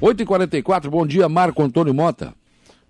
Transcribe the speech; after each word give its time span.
8h44, 0.00 0.88
bom 0.88 1.04
dia, 1.04 1.28
Marco 1.28 1.60
Antônio 1.60 1.92
Mota. 1.92 2.32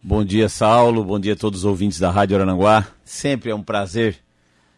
Bom 0.02 0.22
dia, 0.22 0.46
Saulo. 0.46 1.02
Bom 1.02 1.18
dia 1.18 1.32
a 1.32 1.36
todos 1.36 1.60
os 1.60 1.64
ouvintes 1.64 1.98
da 1.98 2.10
Rádio 2.10 2.36
Arananguá. 2.36 2.86
Sempre 3.02 3.50
é 3.50 3.54
um 3.54 3.62
prazer 3.62 4.18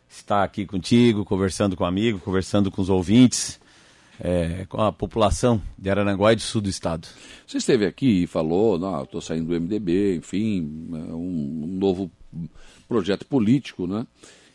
estar 0.08 0.44
aqui 0.44 0.64
contigo, 0.64 1.24
conversando 1.24 1.76
com 1.76 1.84
amigo, 1.84 2.20
conversando 2.20 2.70
com 2.70 2.80
os 2.80 2.88
ouvintes, 2.88 3.60
é, 4.20 4.64
com 4.68 4.80
a 4.80 4.92
população 4.92 5.60
de 5.76 5.90
Arananguá 5.90 6.32
e 6.32 6.36
do 6.36 6.42
sul 6.42 6.60
do 6.60 6.68
estado. 6.68 7.08
Você 7.44 7.58
esteve 7.58 7.84
aqui 7.84 8.22
e 8.22 8.26
falou, 8.28 8.78
não, 8.78 9.02
estou 9.02 9.20
saindo 9.20 9.46
do 9.48 9.60
MDB, 9.60 10.14
enfim, 10.14 10.88
é 10.92 11.12
um, 11.12 11.64
um 11.64 11.78
novo 11.78 12.08
projeto 12.88 13.26
político, 13.26 13.88
né? 13.88 14.06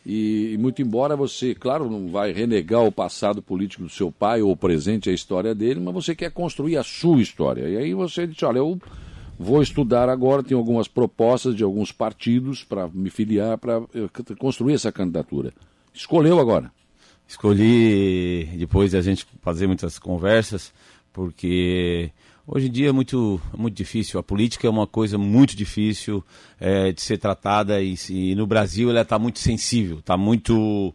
E, 0.05 0.55
muito 0.59 0.81
embora 0.83 1.15
você, 1.15 1.55
claro, 1.55 1.89
não 1.89 2.09
vai 2.09 2.31
renegar 2.31 2.83
o 2.83 2.91
passado 2.91 3.41
político 3.41 3.83
do 3.83 3.89
seu 3.89 4.11
pai 4.11 4.41
ou 4.41 4.51
o 4.51 4.57
presente, 4.57 5.09
a 5.09 5.13
história 5.13 5.55
dele, 5.55 5.79
mas 5.79 5.93
você 5.93 6.13
quer 6.13 6.31
construir 6.31 6.77
a 6.77 6.83
sua 6.83 7.21
história. 7.21 7.67
E 7.67 7.75
aí 7.75 7.93
você 7.93 8.27
disse, 8.27 8.45
olha, 8.45 8.59
eu 8.59 8.79
vou 9.39 9.63
estudar 9.63 10.07
agora, 10.07 10.43
tenho 10.43 10.59
algumas 10.59 10.87
propostas 10.87 11.55
de 11.55 11.63
alguns 11.63 11.91
partidos 11.91 12.63
para 12.63 12.87
me 12.87 13.09
filiar, 13.09 13.57
para 13.57 13.81
construir 14.37 14.75
essa 14.75 14.91
candidatura. 14.91 15.51
Escolheu 15.91 16.39
agora? 16.39 16.71
Escolhi, 17.27 18.45
depois 18.57 18.91
da 18.91 19.01
gente 19.01 19.25
fazer 19.41 19.65
muitas 19.65 19.97
conversas, 19.97 20.71
porque 21.11 22.11
Hoje 22.47 22.67
em 22.67 22.71
dia 22.71 22.89
é 22.89 22.91
muito, 22.91 23.41
muito 23.57 23.75
difícil. 23.75 24.19
A 24.19 24.23
política 24.23 24.67
é 24.67 24.69
uma 24.69 24.85
coisa 24.85 25.17
muito 25.17 25.55
difícil 25.55 26.23
é, 26.59 26.91
de 26.91 27.01
ser 27.01 27.17
tratada 27.17 27.81
e, 27.81 27.95
e, 28.07 28.35
no 28.35 28.45
Brasil 28.45 28.91
ela 28.91 29.01
está 29.01 29.17
muito 29.17 29.39
sensível, 29.39 29.97
está 29.97 30.15
muito 30.15 30.93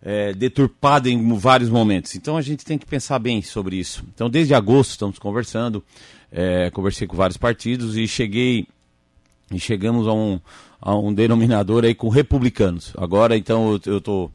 é, 0.00 0.32
deturpada 0.32 1.10
em 1.10 1.36
vários 1.36 1.68
momentos. 1.68 2.14
Então 2.14 2.38
a 2.38 2.40
gente 2.40 2.64
tem 2.64 2.78
que 2.78 2.86
pensar 2.86 3.18
bem 3.18 3.42
sobre 3.42 3.76
isso. 3.76 4.02
Então 4.14 4.30
desde 4.30 4.54
agosto 4.54 4.92
estamos 4.92 5.18
conversando, 5.18 5.84
é, 6.32 6.70
conversei 6.70 7.06
com 7.06 7.14
vários 7.14 7.36
partidos 7.36 7.94
e 7.98 8.08
cheguei 8.08 8.66
e 9.52 9.60
chegamos 9.60 10.08
a 10.08 10.14
um, 10.14 10.40
a 10.80 10.96
um 10.96 11.12
denominador 11.12 11.84
aí 11.84 11.94
com 11.94 12.08
republicanos. 12.08 12.94
Agora 12.96 13.36
então 13.36 13.78
eu 13.84 13.98
estou 13.98 14.32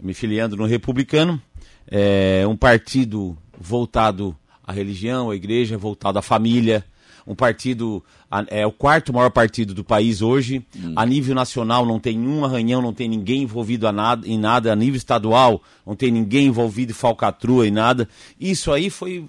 me 0.00 0.14
filiando 0.14 0.56
no 0.56 0.64
republicano, 0.64 1.42
é 1.90 2.46
um 2.46 2.56
partido 2.56 3.36
voltado 3.58 4.36
a 4.68 4.72
religião, 4.72 5.30
a 5.30 5.34
igreja, 5.34 5.78
voltado 5.78 6.18
à 6.18 6.22
família. 6.22 6.84
Um 7.26 7.34
partido, 7.34 8.04
é 8.48 8.66
o 8.66 8.72
quarto 8.72 9.14
maior 9.14 9.30
partido 9.30 9.72
do 9.72 9.82
país 9.82 10.20
hoje. 10.20 10.62
Hum. 10.76 10.92
A 10.94 11.06
nível 11.06 11.34
nacional 11.34 11.86
não 11.86 11.98
tem 11.98 12.18
um 12.18 12.44
arranhão, 12.44 12.82
não 12.82 12.92
tem 12.92 13.08
ninguém 13.08 13.42
envolvido 13.42 13.88
a 13.88 13.92
nada, 13.92 14.28
em 14.28 14.38
nada. 14.38 14.70
A 14.70 14.76
nível 14.76 14.98
estadual 14.98 15.62
não 15.86 15.96
tem 15.96 16.10
ninguém 16.10 16.48
envolvido 16.48 16.92
em 16.92 16.94
falcatrua 16.94 17.66
em 17.66 17.70
nada. 17.70 18.06
Isso 18.38 18.70
aí 18.70 18.90
foi, 18.90 19.26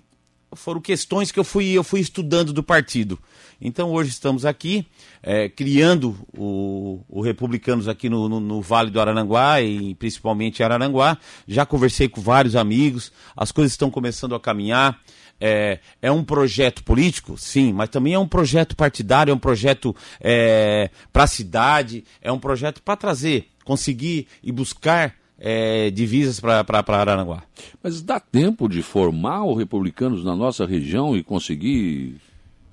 foram 0.52 0.82
questões 0.82 1.32
que 1.32 1.40
eu 1.40 1.44
fui, 1.46 1.68
eu 1.68 1.86
fui 1.86 2.02
estudando 2.02 2.52
do 2.52 2.62
partido. 2.62 3.18
Então 3.62 3.92
hoje 3.92 4.10
estamos 4.10 4.46
aqui 4.46 4.86
é, 5.24 5.48
criando 5.48 6.18
o, 6.38 7.02
o 7.08 7.22
Republicanos 7.22 7.88
aqui 7.88 8.10
no, 8.10 8.28
no, 8.28 8.40
no, 8.42 8.62
Vale 8.62 8.92
do 8.92 9.00
Arananguá 9.00 9.62
e 9.62 9.96
principalmente 9.96 10.60
em 10.60 10.66
Arananguá. 10.66 11.18
Já 11.48 11.66
conversei 11.66 12.10
com 12.10 12.20
vários 12.20 12.58
amigos, 12.58 13.12
as 13.36 13.54
coisas 13.54 13.72
estão 13.72 13.90
começando 13.90 14.36
a 14.36 14.40
caminhar 14.40 15.00
é, 15.40 15.80
é 16.02 16.12
um 16.12 16.24
projeto 16.24 16.84
político? 16.84 17.38
Sim, 17.38 17.74
mas 17.74 17.90
também 17.90 18.14
é 18.14 18.20
um 18.20 18.28
projeto 18.28 18.76
partidário, 18.76 19.32
é 19.32 19.34
um 19.34 19.40
projeto 19.40 19.96
é, 20.20 20.90
para 21.12 21.24
a 21.24 21.28
cidade, 21.28 22.04
é 22.22 22.32
um 22.32 22.40
projeto 22.40 22.82
para 22.82 22.96
trazer, 22.96 23.48
conseguir 23.64 24.28
e 24.44 24.52
buscar 24.52 25.16
é, 25.40 25.90
divisas 25.90 26.40
para 26.40 27.00
Aranaguá. 27.00 27.44
Mas 27.82 28.02
dá 28.02 28.20
tempo 28.20 28.68
de 28.68 28.82
formar 28.82 29.46
os 29.46 29.58
republicanos 29.58 30.24
na 30.24 30.36
nossa 30.36 30.66
região 30.66 31.16
e 31.16 31.24
conseguir 31.24 32.18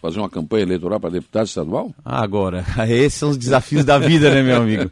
fazer 0.01 0.19
uma 0.19 0.29
campanha 0.29 0.63
eleitoral 0.63 1.01
para 1.01 1.11
deputado 1.11 1.47
estadual? 1.47 1.95
Agora, 2.05 2.65
esses 2.89 3.15
são 3.15 3.31
os 3.31 3.37
desafios 3.37 3.85
da 3.85 3.99
vida, 3.99 4.33
né, 4.33 4.43
meu 4.43 4.57
amigo? 4.57 4.91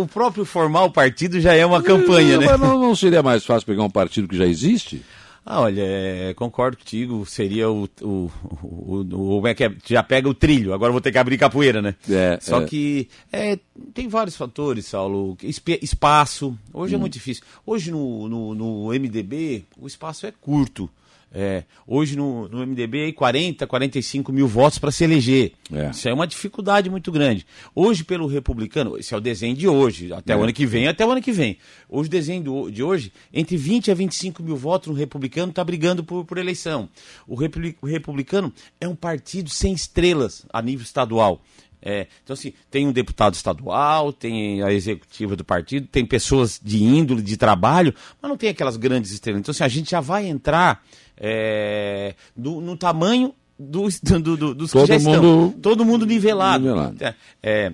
O 0.00 0.06
próprio 0.06 0.44
formar 0.44 0.84
o 0.84 0.90
partido 0.90 1.40
já 1.40 1.54
é 1.54 1.64
uma 1.64 1.82
campanha, 1.82 2.34
não, 2.34 2.40
né? 2.40 2.46
Mas 2.50 2.60
não, 2.60 2.78
não 2.78 2.94
seria 2.94 3.22
mais 3.22 3.44
fácil 3.44 3.66
pegar 3.66 3.82
um 3.82 3.90
partido 3.90 4.28
que 4.28 4.36
já 4.36 4.46
existe? 4.46 5.02
Ah, 5.48 5.60
olha, 5.60 5.80
é, 5.80 6.34
concordo 6.34 6.76
contigo, 6.76 7.24
seria 7.24 7.70
o, 7.70 7.88
o, 8.02 8.30
o, 8.52 9.06
Como 9.08 9.46
é 9.46 9.54
que 9.54 9.62
é? 9.62 9.72
Já 9.86 10.02
pega 10.02 10.28
o 10.28 10.34
trilho, 10.34 10.74
agora 10.74 10.90
vou 10.90 11.00
ter 11.00 11.12
que 11.12 11.18
abrir 11.18 11.38
capoeira, 11.38 11.80
né? 11.80 11.94
É, 12.10 12.36
Só 12.42 12.62
é. 12.62 12.66
que 12.66 13.08
é, 13.32 13.56
tem 13.94 14.08
vários 14.08 14.34
fatores, 14.34 14.86
Saulo. 14.86 15.38
Espaço, 15.80 16.58
hoje 16.74 16.94
é 16.94 16.96
hum. 16.96 16.98
é 16.98 17.00
muito 17.00 17.12
difícil. 17.12 17.44
Hoje 17.64 17.92
no, 17.92 18.28
no, 18.28 18.54
no 18.56 18.88
MDB, 18.88 19.62
o 19.78 19.86
espaço 19.86 20.26
é 20.26 20.32
curto. 20.32 20.90
É, 21.32 21.64
hoje 21.86 22.16
no, 22.16 22.48
no 22.48 22.66
MDB, 22.66 23.12
40, 23.12 23.66
45 23.66 24.32
mil 24.32 24.46
votos 24.46 24.78
para 24.78 24.90
se 24.90 25.04
eleger. 25.04 25.52
É. 25.72 25.90
Isso 25.90 26.08
é 26.08 26.14
uma 26.14 26.26
dificuldade 26.26 26.88
muito 26.88 27.10
grande. 27.12 27.46
Hoje, 27.74 28.04
pelo 28.04 28.26
republicano, 28.26 28.96
esse 28.96 29.12
é 29.12 29.16
o 29.16 29.20
desenho 29.20 29.54
de 29.54 29.68
hoje, 29.68 30.12
até 30.12 30.32
é. 30.32 30.36
o 30.36 30.42
ano 30.42 30.52
que 30.52 30.64
vem, 30.64 30.88
até 30.88 31.04
o 31.04 31.10
ano 31.10 31.20
que 31.20 31.32
vem. 31.32 31.58
Hoje, 31.88 32.08
o 32.08 32.10
desenho 32.10 32.42
do, 32.42 32.70
de 32.70 32.82
hoje, 32.82 33.12
entre 33.32 33.56
20 33.56 33.90
a 33.90 33.94
25 33.94 34.42
mil 34.42 34.56
votos 34.56 34.88
no 34.88 34.94
republicano 34.94 35.50
está 35.50 35.62
brigando 35.62 36.02
por, 36.02 36.24
por 36.24 36.38
eleição. 36.38 36.88
O, 37.26 37.34
o 37.34 37.86
republicano 37.86 38.52
é 38.80 38.88
um 38.88 38.96
partido 38.96 39.50
sem 39.50 39.72
estrelas 39.72 40.46
a 40.52 40.62
nível 40.62 40.84
estadual. 40.84 41.42
É, 41.88 42.08
então, 42.24 42.34
assim, 42.34 42.52
tem 42.68 42.84
um 42.84 42.92
deputado 42.92 43.34
estadual, 43.34 44.12
tem 44.12 44.60
a 44.60 44.72
executiva 44.72 45.36
do 45.36 45.44
partido, 45.44 45.86
tem 45.86 46.04
pessoas 46.04 46.60
de 46.60 46.82
índole, 46.82 47.22
de 47.22 47.36
trabalho, 47.36 47.94
mas 48.20 48.28
não 48.28 48.36
tem 48.36 48.50
aquelas 48.50 48.76
grandes 48.76 49.12
estrelas. 49.12 49.40
Então, 49.40 49.52
assim, 49.52 49.62
a 49.62 49.68
gente 49.68 49.90
já 49.92 50.00
vai 50.00 50.26
entrar 50.26 50.82
é, 51.16 52.14
no, 52.36 52.60
no, 52.60 52.76
tamanho 52.76 53.34
dos, 53.58 53.98
do, 54.00 54.36
do, 54.36 54.54
dos 54.54 54.70
Todo 54.70 54.86
que 54.86 54.98
já 54.98 55.10
mundo... 55.10 55.46
estão. 55.46 55.60
Todo 55.60 55.84
mundo 55.84 56.06
nivelado. 56.06 56.64
nivelado. 56.64 57.04
É, 57.04 57.14
é 57.42 57.72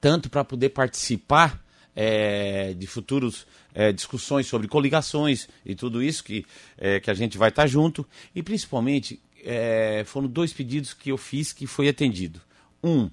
tanto 0.00 0.28
para 0.28 0.44
poder 0.44 0.70
participar 0.70 1.62
é, 1.94 2.74
de 2.74 2.86
futuros 2.86 3.46
é, 3.74 3.92
discussões 3.92 4.46
sobre 4.46 4.66
coligações 4.68 5.48
e 5.64 5.74
tudo 5.74 6.02
isso 6.02 6.24
que, 6.24 6.44
é, 6.76 7.00
que 7.00 7.10
a 7.10 7.14
gente 7.14 7.38
vai 7.38 7.50
estar 7.50 7.66
junto. 7.66 8.06
E 8.34 8.42
principalmente 8.42 9.20
é, 9.44 10.02
foram 10.06 10.28
dois 10.28 10.52
pedidos 10.52 10.92
que 10.92 11.10
eu 11.10 11.16
fiz 11.16 11.52
que 11.52 11.66
foi 11.66 11.88
atendido. 11.88 12.40
Um, 12.82 13.08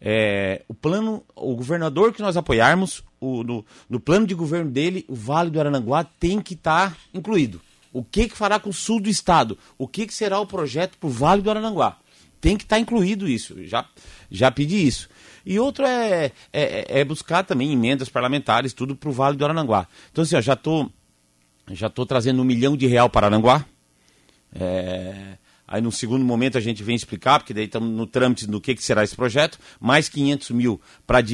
é, 0.00 0.62
o 0.68 0.74
plano, 0.74 1.24
o 1.34 1.54
governador 1.54 2.12
que 2.12 2.20
nós 2.20 2.36
apoiarmos, 2.36 3.02
o, 3.20 3.42
no, 3.42 3.64
no, 3.88 3.98
plano 3.98 4.26
de 4.26 4.34
governo 4.34 4.70
dele, 4.70 5.04
o 5.08 5.14
Vale 5.14 5.50
do 5.50 5.58
Arananguá 5.58 6.04
tem 6.04 6.40
que 6.40 6.54
estar 6.54 6.90
tá 6.90 6.96
incluído. 7.14 7.60
O 7.96 8.04
que, 8.04 8.28
que 8.28 8.36
fará 8.36 8.60
com 8.60 8.68
o 8.68 8.74
sul 8.74 9.00
do 9.00 9.08
estado? 9.08 9.56
O 9.78 9.88
que, 9.88 10.06
que 10.06 10.12
será 10.12 10.38
o 10.38 10.46
projeto 10.46 10.98
para 10.98 11.06
o 11.06 11.10
Vale 11.10 11.40
do 11.40 11.48
Arananguá? 11.48 11.96
Tem 12.42 12.54
que 12.54 12.64
estar 12.64 12.76
tá 12.76 12.80
incluído 12.80 13.26
isso. 13.26 13.56
Já, 13.64 13.88
já 14.30 14.50
pedi 14.50 14.86
isso. 14.86 15.08
E 15.46 15.58
outro 15.58 15.86
é, 15.86 16.30
é, 16.52 17.00
é 17.00 17.04
buscar 17.06 17.42
também 17.42 17.72
emendas 17.72 18.10
parlamentares, 18.10 18.74
tudo 18.74 18.94
para 18.94 19.08
o 19.08 19.12
Vale 19.12 19.38
do 19.38 19.46
Arananguá. 19.46 19.88
Então, 20.12 20.22
assim, 20.22 20.36
ó, 20.36 20.42
já 20.42 20.52
estou 20.52 20.92
já 21.70 21.88
tô 21.88 22.04
trazendo 22.04 22.42
um 22.42 22.44
milhão 22.44 22.76
de 22.76 22.86
real 22.86 23.08
para 23.08 23.28
Arananguá. 23.28 23.64
É, 24.54 25.38
Aí 25.68 25.80
no 25.80 25.90
segundo 25.90 26.24
momento 26.24 26.56
a 26.56 26.60
gente 26.60 26.82
vem 26.82 26.94
explicar, 26.94 27.40
porque 27.40 27.52
daí 27.52 27.64
estamos 27.64 27.90
no 27.90 28.06
trâmite 28.06 28.46
do 28.46 28.60
que, 28.60 28.74
que 28.74 28.84
será 28.84 29.02
esse 29.02 29.16
projeto, 29.16 29.58
mais 29.80 30.08
500 30.08 30.50
mil 30.50 30.80
para 31.06 31.24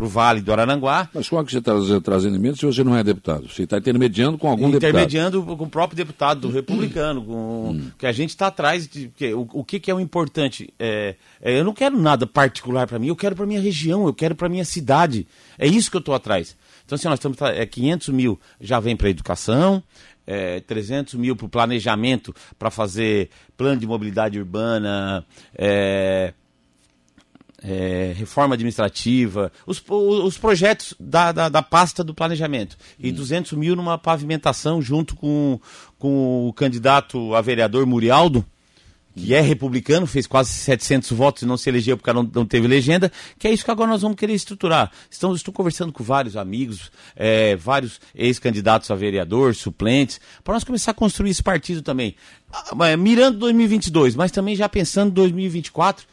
o 0.00 0.06
Vale 0.06 0.40
do 0.40 0.52
Arananguá. 0.52 1.10
Mas 1.12 1.28
como 1.28 1.42
é 1.42 1.44
que 1.44 1.52
você 1.52 1.58
está 1.58 1.72
trazendo 2.02 2.36
emendas 2.36 2.58
se 2.58 2.66
você 2.66 2.82
não 2.82 2.96
é 2.96 3.04
deputado? 3.04 3.48
Você 3.48 3.64
está 3.64 3.76
intermediando 3.76 4.38
com 4.38 4.48
algum 4.48 4.68
intermediando 4.68 5.02
deputado? 5.02 5.42
Intermediando 5.42 5.56
com 5.56 5.64
o 5.64 5.70
próprio 5.70 5.96
deputado 5.96 6.40
do 6.40 6.50
republicano, 6.50 7.22
com, 7.22 7.70
hum. 7.70 7.90
que 7.98 8.06
a 8.06 8.12
gente 8.12 8.30
está 8.30 8.46
atrás 8.46 8.88
de. 8.88 9.08
Que, 9.08 9.34
o, 9.34 9.46
o 9.52 9.64
que, 9.64 9.78
que 9.78 9.90
é 9.90 9.94
o 9.94 10.00
importante? 10.00 10.72
É, 10.78 11.16
é, 11.40 11.58
eu 11.58 11.64
não 11.64 11.74
quero 11.74 11.98
nada 11.98 12.26
particular 12.26 12.86
para 12.86 12.98
mim, 12.98 13.08
eu 13.08 13.16
quero 13.16 13.36
para 13.36 13.44
minha 13.44 13.60
região, 13.60 14.06
eu 14.06 14.14
quero 14.14 14.34
para 14.34 14.48
minha 14.48 14.64
cidade. 14.64 15.26
É 15.58 15.66
isso 15.66 15.90
que 15.90 15.96
eu 15.96 16.00
estou 16.00 16.14
atrás. 16.14 16.56
Então, 16.92 16.96
assim, 16.96 17.08
nós 17.08 17.18
estamos. 17.18 17.40
É, 17.58 17.64
500 17.64 18.08
mil 18.10 18.38
já 18.60 18.78
vem 18.78 18.94
para 18.94 19.06
a 19.06 19.10
educação, 19.10 19.82
é, 20.26 20.60
300 20.60 21.14
mil 21.14 21.34
para 21.34 21.46
o 21.46 21.48
planejamento 21.48 22.34
para 22.58 22.70
fazer 22.70 23.30
plano 23.56 23.80
de 23.80 23.86
mobilidade 23.86 24.38
urbana, 24.38 25.24
é, 25.56 26.34
é, 27.62 28.12
reforma 28.14 28.56
administrativa, 28.56 29.50
os, 29.66 29.82
os 29.88 30.36
projetos 30.36 30.94
da, 31.00 31.32
da, 31.32 31.48
da, 31.48 31.62
pasta 31.62 32.04
do 32.04 32.14
planejamento. 32.14 32.76
E 32.98 33.10
hum. 33.10 33.14
200 33.14 33.52
mil 33.52 33.74
numa 33.74 33.96
pavimentação 33.96 34.82
junto 34.82 35.16
com, 35.16 35.58
com 35.98 36.46
o 36.46 36.52
candidato 36.52 37.34
a 37.34 37.40
vereador 37.40 37.86
Murialdo, 37.86 38.44
que 39.14 39.34
é 39.34 39.40
republicano, 39.40 40.06
fez 40.06 40.26
quase 40.26 40.50
700 40.50 41.10
votos 41.12 41.42
e 41.42 41.46
não 41.46 41.56
se 41.56 41.68
elegeu 41.68 41.96
porque 41.96 42.12
não, 42.12 42.22
não 42.22 42.46
teve 42.46 42.66
legenda, 42.66 43.12
que 43.38 43.46
é 43.46 43.52
isso 43.52 43.64
que 43.64 43.70
agora 43.70 43.90
nós 43.90 44.02
vamos 44.02 44.16
querer 44.16 44.34
estruturar. 44.34 44.90
Estamos, 45.10 45.38
estou 45.38 45.52
conversando 45.52 45.92
com 45.92 46.02
vários 46.02 46.36
amigos, 46.36 46.90
é, 47.14 47.56
vários 47.56 48.00
ex-candidatos 48.14 48.90
a 48.90 48.94
vereador, 48.94 49.54
suplentes, 49.54 50.20
para 50.42 50.54
nós 50.54 50.64
começar 50.64 50.92
a 50.92 50.94
construir 50.94 51.30
esse 51.30 51.42
partido 51.42 51.82
também. 51.82 52.16
Ah, 52.52 52.96
mirando 52.96 53.38
2022, 53.38 54.14
mas 54.14 54.30
também 54.30 54.56
já 54.56 54.68
pensando 54.68 55.10
em 55.10 55.14
2024, 55.14 56.06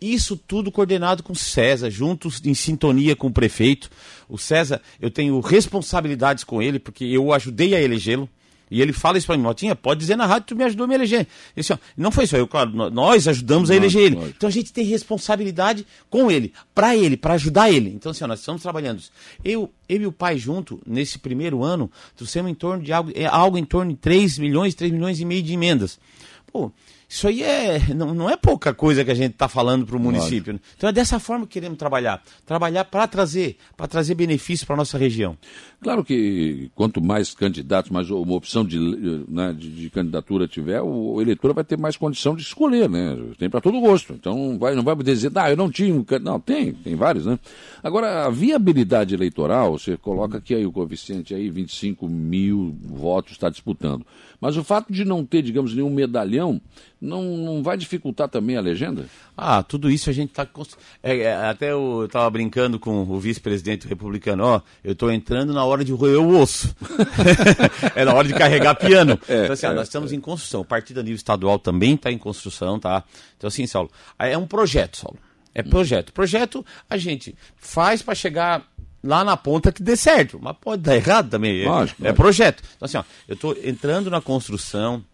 isso 0.00 0.36
tudo 0.36 0.70
coordenado 0.70 1.22
com 1.22 1.32
o 1.32 1.36
César, 1.36 1.90
juntos 1.90 2.40
em 2.44 2.52
sintonia 2.52 3.16
com 3.16 3.28
o 3.28 3.32
prefeito. 3.32 3.90
O 4.28 4.36
César, 4.36 4.80
eu 5.00 5.10
tenho 5.10 5.38
responsabilidades 5.40 6.44
com 6.44 6.60
ele, 6.60 6.78
porque 6.78 7.04
eu 7.04 7.32
ajudei 7.32 7.74
a 7.74 7.80
elegê-lo. 7.80 8.28
E 8.70 8.80
ele 8.80 8.92
fala 8.92 9.18
isso 9.18 9.26
para 9.26 9.36
mim, 9.36 9.42
Motinha, 9.42 9.74
pode 9.74 10.00
dizer 10.00 10.16
na 10.16 10.26
rádio, 10.26 10.48
tu 10.48 10.56
me 10.56 10.64
ajudou 10.64 10.84
a 10.84 10.88
me 10.88 10.94
eleger. 10.94 11.26
Disse, 11.56 11.72
ó, 11.72 11.78
não 11.96 12.10
foi 12.10 12.26
só 12.26 12.36
eu, 12.36 12.46
claro, 12.46 12.70
nós 12.90 13.28
ajudamos 13.28 13.70
a 13.70 13.76
eleger 13.76 14.02
ele. 14.02 14.16
Então 14.36 14.48
a 14.48 14.52
gente 14.52 14.72
tem 14.72 14.84
responsabilidade 14.84 15.86
com 16.08 16.30
ele, 16.30 16.52
para 16.74 16.96
ele, 16.96 17.16
para 17.16 17.34
ajudar 17.34 17.70
ele. 17.70 17.90
Então, 17.90 18.10
assim, 18.10 18.24
ó, 18.24 18.26
nós 18.26 18.40
estamos 18.40 18.62
trabalhando. 18.62 19.02
Eu, 19.44 19.70
eu 19.88 20.02
e 20.02 20.06
o 20.06 20.12
pai 20.12 20.38
junto, 20.38 20.80
nesse 20.86 21.18
primeiro 21.18 21.62
ano, 21.62 21.90
trouxemos 22.16 22.50
em 22.50 22.54
torno 22.54 22.82
de 22.82 22.92
algo, 22.92 23.12
é, 23.14 23.26
algo 23.26 23.58
em 23.58 23.64
torno 23.64 23.92
de 23.92 23.98
3 23.98 24.38
milhões, 24.38 24.74
3 24.74 24.92
milhões 24.92 25.20
e 25.20 25.24
meio 25.24 25.42
de 25.42 25.52
emendas. 25.52 25.98
Pô, 26.50 26.72
isso 27.08 27.28
aí 27.28 27.42
é, 27.42 27.94
não, 27.94 28.14
não 28.14 28.30
é 28.30 28.36
pouca 28.36 28.72
coisa 28.74 29.04
que 29.04 29.10
a 29.10 29.14
gente 29.14 29.32
está 29.32 29.48
falando 29.48 29.86
para 29.86 29.96
o 29.96 30.00
município. 30.00 30.52
Né? 30.52 30.60
Então 30.76 30.88
é 30.88 30.92
dessa 30.92 31.18
forma 31.18 31.46
que 31.46 31.54
queremos 31.54 31.78
trabalhar. 31.78 32.22
Trabalhar 32.46 32.84
para 32.84 33.06
trazer, 33.06 33.56
para 33.76 33.86
trazer 33.86 34.14
benefício 34.14 34.66
para 34.66 34.74
a 34.74 34.78
nossa 34.78 34.98
região. 34.98 35.36
Claro 35.80 36.02
que 36.02 36.70
quanto 36.74 37.02
mais 37.02 37.34
candidatos, 37.34 37.90
mais 37.90 38.10
uma 38.10 38.34
opção 38.34 38.64
de, 38.64 38.78
né, 39.28 39.52
de, 39.52 39.70
de, 39.70 39.90
candidatura 39.90 40.48
tiver, 40.48 40.80
o, 40.80 41.14
o, 41.14 41.20
eleitor 41.20 41.52
vai 41.52 41.62
ter 41.62 41.76
mais 41.78 41.96
condição 41.96 42.34
de 42.34 42.42
escolher, 42.42 42.88
né? 42.88 43.16
Tem 43.38 43.50
para 43.50 43.60
todo 43.60 43.78
gosto. 43.80 44.14
Então 44.14 44.58
vai, 44.58 44.74
não 44.74 44.82
vai 44.82 44.96
dizer, 44.96 45.30
ah, 45.34 45.50
eu 45.50 45.56
não 45.56 45.70
tinha 45.70 45.94
um 45.94 46.04
Não, 46.22 46.40
tem, 46.40 46.72
tem 46.72 46.96
vários, 46.96 47.26
né? 47.26 47.38
Agora, 47.82 48.24
a 48.24 48.30
viabilidade 48.30 49.14
eleitoral, 49.14 49.78
você 49.78 49.96
coloca 49.98 50.38
aqui 50.38 50.54
aí 50.54 50.64
o 50.64 50.72
coeficiente 50.72 51.34
aí, 51.34 51.50
25 51.50 52.08
mil 52.08 52.74
votos 52.82 53.32
está 53.32 53.50
disputando. 53.50 54.06
Mas 54.40 54.56
o 54.56 54.64
fato 54.64 54.92
de 54.92 55.04
não 55.04 55.24
ter, 55.24 55.42
digamos, 55.42 55.74
nenhum 55.74 55.90
medalhão, 55.90 56.60
não, 57.04 57.22
não 57.36 57.62
vai 57.62 57.76
dificultar 57.76 58.28
também 58.28 58.56
a 58.56 58.60
legenda? 58.60 59.06
Ah, 59.36 59.62
tudo 59.62 59.90
isso 59.90 60.08
a 60.08 60.12
gente 60.12 60.30
está. 60.30 60.48
É, 61.02 61.18
é, 61.18 61.34
até 61.34 61.72
eu 61.72 62.06
estava 62.06 62.28
brincando 62.30 62.78
com 62.78 63.02
o 63.02 63.20
vice-presidente 63.20 63.86
republicano, 63.86 64.44
ó, 64.44 64.60
eu 64.82 64.92
estou 64.92 65.12
entrando 65.12 65.52
na 65.52 65.64
hora 65.64 65.84
de 65.84 65.92
roer 65.92 66.20
o 66.20 66.40
osso. 66.40 66.74
é 67.94 68.04
na 68.04 68.14
hora 68.14 68.26
de 68.26 68.34
carregar 68.34 68.74
piano. 68.74 69.20
É, 69.26 69.44
então, 69.44 69.54
assim, 69.54 69.66
ah, 69.66 69.70
é, 69.70 69.74
nós 69.74 69.88
estamos 69.88 70.12
em 70.12 70.20
construção. 70.20 70.60
O 70.60 70.64
partido 70.64 71.00
a 71.00 71.02
nível 71.02 71.16
estadual 71.16 71.58
também 71.58 71.94
está 71.94 72.10
em 72.12 72.18
construção, 72.18 72.78
tá? 72.78 73.02
Então, 73.36 73.48
assim, 73.48 73.66
Saulo, 73.66 73.90
é 74.18 74.36
um 74.36 74.46
projeto, 74.46 74.98
Saulo. 74.98 75.18
É 75.54 75.62
projeto. 75.62 76.12
Projeto 76.12 76.64
a 76.88 76.96
gente 76.96 77.34
faz 77.56 78.02
para 78.02 78.14
chegar 78.14 78.62
lá 79.02 79.22
na 79.22 79.36
ponta 79.36 79.70
que 79.70 79.82
dê 79.82 79.96
certo, 79.96 80.38
mas 80.42 80.56
pode 80.60 80.82
dar 80.82 80.96
errado 80.96 81.30
também. 81.30 81.64
Lógico, 81.64 82.04
é, 82.04 82.08
é 82.08 82.12
projeto. 82.12 82.62
Então, 82.76 82.86
assim, 82.86 82.96
ó, 82.96 83.04
eu 83.28 83.34
estou 83.34 83.56
entrando 83.62 84.10
na 84.10 84.20
construção, 84.20 85.04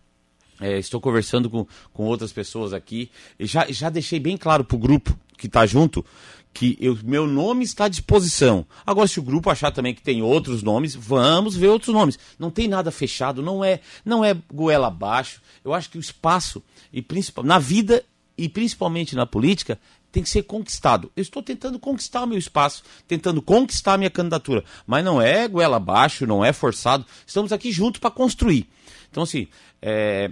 é, 0.61 0.79
estou 0.79 1.01
conversando 1.01 1.49
com, 1.49 1.67
com 1.93 2.05
outras 2.05 2.33
pessoas 2.33 2.73
aqui, 2.73 3.11
e 3.39 3.47
já, 3.47 3.67
já 3.71 3.89
deixei 3.89 4.21
bem 4.21 4.37
claro 4.37 4.65
para 4.65 4.77
o 4.77 4.79
grupo 4.79 5.19
que 5.37 5.47
está 5.47 5.65
junto 5.65 6.05
que 6.53 6.77
eu, 6.81 6.99
meu 7.05 7.27
nome 7.27 7.65
está 7.65 7.85
à 7.85 7.89
disposição. 7.89 8.67
Agora, 8.85 9.07
se 9.07 9.21
o 9.21 9.23
grupo 9.23 9.51
achar 9.51 9.71
também 9.71 9.95
que 9.95 10.03
tem 10.03 10.21
outros 10.21 10.63
nomes, 10.63 10.95
vamos 10.95 11.57
ver 11.57 11.69
outros 11.69 11.95
nomes. 11.95 12.19
Não 12.39 12.51
tem 12.51 12.69
nada 12.69 12.91
fechado, 12.91 13.43
não 13.43 13.65
é 13.65 13.81
não 14.05 14.25
é 14.25 14.37
goela 14.53 14.89
abaixo. 14.89 15.41
Eu 15.65 15.73
acho 15.73 15.89
que 15.89 15.97
o 15.97 16.01
espaço, 16.01 16.63
e 16.93 17.01
principal, 17.01 17.45
na 17.45 17.59
vida 17.59 18.05
e 18.37 18.49
principalmente 18.49 19.15
na 19.15 19.27
política, 19.27 19.79
tem 20.11 20.23
que 20.23 20.29
ser 20.29 20.43
conquistado. 20.43 21.11
Eu 21.17 21.23
estou 21.23 21.43
tentando 21.43 21.79
conquistar 21.79 22.25
o 22.25 22.27
meu 22.27 22.39
espaço, 22.39 22.83
tentando 23.07 23.41
conquistar 23.41 23.95
a 23.95 23.99
minha 23.99 24.11
candidatura. 24.11 24.65
Mas 24.87 25.05
não 25.05 25.23
é 25.23 25.47
goela 25.47 25.77
abaixo, 25.77 26.27
não 26.27 26.45
é 26.45 26.53
forçado. 26.53 27.07
Estamos 27.27 27.53
aqui 27.53 27.71
juntos 27.71 28.01
para 28.01 28.11
construir. 28.11 28.69
Então, 29.11 29.23
assim, 29.23 29.47
é... 29.81 30.31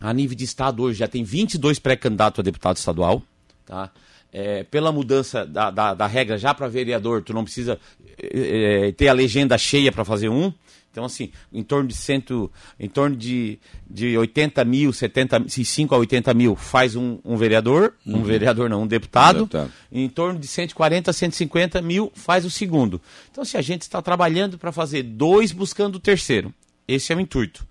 a 0.00 0.12
nível 0.12 0.36
de 0.36 0.44
Estado 0.44 0.82
hoje 0.82 0.98
já 0.98 1.08
tem 1.08 1.24
22 1.24 1.78
pré-candidatos 1.78 2.40
a 2.40 2.42
deputado 2.42 2.76
estadual. 2.76 3.22
Tá? 3.66 3.90
É, 4.32 4.64
pela 4.64 4.90
mudança 4.90 5.46
da, 5.46 5.70
da, 5.70 5.94
da 5.94 6.06
regra 6.06 6.36
já 6.36 6.52
para 6.52 6.66
vereador, 6.66 7.22
tu 7.22 7.32
não 7.32 7.44
precisa 7.44 7.78
é, 8.18 8.88
é 8.88 8.92
ter 8.92 9.08
a 9.08 9.12
legenda 9.12 9.56
cheia 9.56 9.92
para 9.92 10.04
fazer 10.04 10.28
um. 10.28 10.52
Então, 10.94 11.04
assim, 11.04 11.32
em 11.52 11.64
torno 11.64 11.88
de 11.88 11.94
cento, 11.94 12.48
em 12.78 12.88
torno 12.88 13.16
de, 13.16 13.58
de 13.90 14.16
80 14.16 14.64
mil, 14.64 14.92
70, 14.92 15.48
5 15.48 15.92
a 15.92 15.98
80 15.98 16.32
mil 16.34 16.54
faz 16.54 16.94
um, 16.94 17.18
um 17.24 17.36
vereador, 17.36 17.94
uhum. 18.06 18.18
um 18.18 18.22
vereador 18.22 18.70
não, 18.70 18.82
um 18.82 18.86
deputado. 18.86 19.38
Um 19.38 19.40
deputado. 19.40 19.72
Em 19.90 20.08
torno 20.08 20.38
de 20.38 20.46
140 20.46 21.10
a 21.10 21.14
150 21.14 21.82
mil 21.82 22.12
faz 22.14 22.44
o 22.44 22.50
segundo. 22.50 23.02
Então, 23.28 23.44
se 23.44 23.56
assim, 23.56 23.58
a 23.58 23.62
gente 23.62 23.82
está 23.82 24.00
trabalhando 24.00 24.56
para 24.56 24.70
fazer 24.70 25.02
dois 25.02 25.50
buscando 25.50 25.96
o 25.96 26.00
terceiro, 26.00 26.54
esse 26.86 27.12
é 27.12 27.16
o 27.16 27.20
intuito. 27.20 27.66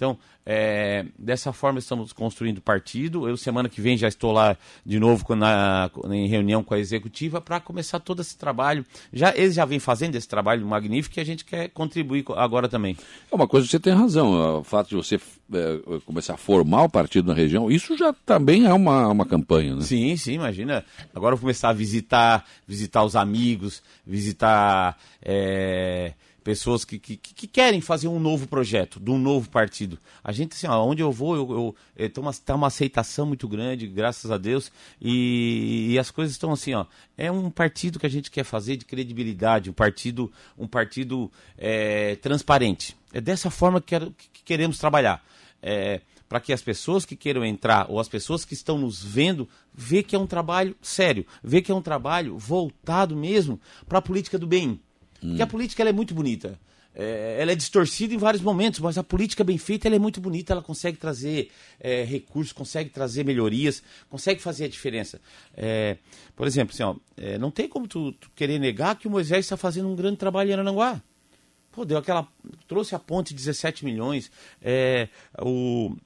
Então, 0.00 0.16
é, 0.46 1.04
dessa 1.18 1.52
forma 1.52 1.78
estamos 1.78 2.10
construindo 2.10 2.56
o 2.56 2.62
partido. 2.62 3.28
Eu 3.28 3.36
semana 3.36 3.68
que 3.68 3.82
vem 3.82 3.98
já 3.98 4.08
estou 4.08 4.32
lá 4.32 4.56
de 4.84 4.98
novo 4.98 5.34
na, 5.34 5.90
em 6.10 6.26
reunião 6.26 6.64
com 6.64 6.72
a 6.72 6.78
executiva 6.78 7.38
para 7.38 7.60
começar 7.60 8.00
todo 8.00 8.22
esse 8.22 8.34
trabalho. 8.34 8.82
Já 9.12 9.36
eles 9.36 9.56
já 9.56 9.66
vêm 9.66 9.78
fazendo 9.78 10.14
esse 10.14 10.26
trabalho 10.26 10.66
magnífico 10.66 11.18
e 11.18 11.20
a 11.20 11.24
gente 11.24 11.44
quer 11.44 11.68
contribuir 11.68 12.24
agora 12.34 12.66
também. 12.66 12.96
É 13.30 13.34
uma 13.34 13.46
coisa 13.46 13.66
você 13.66 13.78
tem 13.78 13.92
razão. 13.92 14.60
O 14.60 14.64
fato 14.64 14.88
de 14.88 14.94
você 14.94 15.16
é, 15.52 16.00
começar 16.06 16.32
a 16.32 16.38
formar 16.38 16.84
o 16.84 16.88
partido 16.88 17.28
na 17.28 17.34
região, 17.34 17.70
isso 17.70 17.94
já 17.94 18.14
também 18.24 18.64
é 18.64 18.72
uma, 18.72 19.08
uma 19.08 19.26
campanha, 19.26 19.76
né? 19.76 19.82
Sim, 19.82 20.16
sim, 20.16 20.32
imagina. 20.32 20.82
Agora 21.14 21.34
eu 21.34 21.36
vou 21.36 21.42
começar 21.42 21.68
a 21.68 21.74
visitar, 21.74 22.46
visitar 22.66 23.04
os 23.04 23.14
amigos, 23.16 23.82
visitar. 24.06 24.96
É 25.20 26.14
pessoas 26.42 26.84
que, 26.84 26.98
que, 26.98 27.16
que, 27.16 27.46
querem 27.46 27.80
fazer 27.80 28.08
um 28.08 28.18
novo 28.18 28.46
projeto, 28.46 28.98
de 28.98 29.10
um 29.10 29.18
novo 29.18 29.48
partido. 29.48 29.98
A 30.22 30.32
gente, 30.32 30.52
assim, 30.52 30.66
ó, 30.66 30.84
onde 30.84 31.02
eu 31.02 31.12
vou, 31.12 31.36
eu, 31.36 31.50
eu, 31.50 31.76
eu 31.96 32.22
uma, 32.22 32.32
tá 32.32 32.54
uma 32.54 32.66
aceitação 32.66 33.26
muito 33.26 33.46
grande, 33.46 33.86
graças 33.86 34.30
a 34.30 34.38
Deus, 34.38 34.72
e, 35.00 35.88
e, 35.90 35.98
as 35.98 36.10
coisas 36.10 36.32
estão 36.32 36.52
assim, 36.52 36.74
ó. 36.74 36.86
É 37.16 37.30
um 37.30 37.50
partido 37.50 37.98
que 37.98 38.06
a 38.06 38.10
gente 38.10 38.30
quer 38.30 38.44
fazer 38.44 38.76
de 38.76 38.84
credibilidade, 38.84 39.70
um 39.70 39.74
partido, 39.74 40.32
um 40.58 40.66
partido 40.66 41.30
é, 41.56 42.16
transparente. 42.16 42.96
É 43.12 43.20
dessa 43.20 43.50
forma 43.50 43.80
que, 43.80 43.88
quero, 43.88 44.14
que 44.16 44.42
queremos 44.42 44.78
trabalhar. 44.78 45.24
É, 45.62 46.00
para 46.30 46.38
que 46.38 46.52
as 46.52 46.62
pessoas 46.62 47.04
que 47.04 47.16
queiram 47.16 47.44
entrar 47.44 47.90
ou 47.90 47.98
as 47.98 48.08
pessoas 48.08 48.44
que 48.44 48.54
estão 48.54 48.78
nos 48.78 49.02
vendo 49.02 49.48
vê 49.74 50.00
que 50.00 50.14
é 50.14 50.18
um 50.18 50.28
trabalho 50.28 50.76
sério, 50.80 51.26
vê 51.42 51.60
que 51.60 51.72
é 51.72 51.74
um 51.74 51.82
trabalho 51.82 52.38
voltado 52.38 53.16
mesmo 53.16 53.60
para 53.88 53.98
a 53.98 54.02
política 54.02 54.38
do 54.38 54.46
bem. 54.46 54.80
Porque 55.20 55.42
a 55.42 55.46
política 55.46 55.82
é 55.82 55.92
muito 55.92 56.14
bonita. 56.14 56.58
É, 56.94 57.38
ela 57.40 57.52
é 57.52 57.54
distorcida 57.54 58.12
em 58.12 58.18
vários 58.18 58.42
momentos, 58.42 58.80
mas 58.80 58.98
a 58.98 59.04
política 59.04 59.44
bem 59.44 59.58
feita 59.58 59.88
é 59.88 59.98
muito 59.98 60.20
bonita. 60.20 60.52
Ela 60.52 60.62
consegue 60.62 60.96
trazer 60.96 61.50
é, 61.78 62.02
recursos, 62.04 62.52
consegue 62.52 62.90
trazer 62.90 63.24
melhorias, 63.24 63.82
consegue 64.08 64.40
fazer 64.40 64.64
a 64.64 64.68
diferença. 64.68 65.20
É, 65.56 65.98
por 66.34 66.46
exemplo, 66.46 66.74
assim, 66.74 66.82
ó, 66.82 66.96
é, 67.16 67.38
não 67.38 67.50
tem 67.50 67.68
como 67.68 67.86
tu, 67.86 68.12
tu, 68.12 68.30
querer 68.34 68.58
negar 68.58 68.96
que 68.96 69.06
o 69.06 69.10
Moisés 69.10 69.44
está 69.44 69.56
fazendo 69.56 69.88
um 69.88 69.94
grande 69.94 70.16
trabalho 70.16 70.50
em 70.50 70.52
Arananguá. 70.54 71.00
Pô, 71.70 71.84
deu 71.84 71.98
aquela. 71.98 72.26
trouxe 72.66 72.96
a 72.96 72.98
ponte 72.98 73.32
17 73.32 73.84
milhões. 73.84 74.30
É, 74.60 75.08
o, 75.40 75.96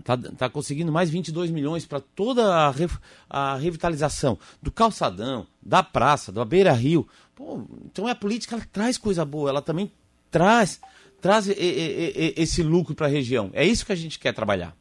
Está 0.00 0.16
tá 0.16 0.48
conseguindo 0.48 0.90
mais 0.90 1.08
22 1.08 1.50
milhões 1.50 1.86
para 1.86 2.00
toda 2.00 2.54
a, 2.54 2.70
re, 2.70 2.88
a, 3.28 3.56
revitalização 3.56 4.38
do 4.60 4.72
calçadão, 4.72 5.46
da 5.62 5.82
praça, 5.82 6.32
da 6.32 6.44
beira 6.44 6.72
rio. 6.72 7.06
Pô, 7.34 7.62
então 7.84 8.06
a 8.06 8.14
política 8.14 8.56
ela 8.56 8.66
traz 8.72 8.98
coisa 8.98 9.24
boa, 9.24 9.50
ela 9.50 9.62
também 9.62 9.90
traz, 10.30 10.80
traz 11.20 11.46
e, 11.46 11.52
e, 11.52 11.54
e, 11.56 12.34
esse 12.36 12.62
lucro 12.62 12.94
para 12.94 13.06
a 13.06 13.10
região. 13.10 13.50
É 13.52 13.64
isso 13.64 13.86
que 13.86 13.92
a 13.92 13.96
gente 13.96 14.18
quer 14.18 14.32
trabalhar. 14.32 14.74